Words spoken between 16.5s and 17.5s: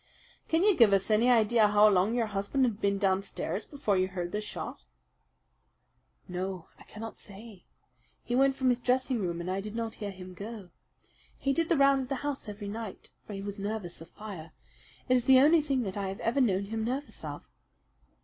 him nervous of."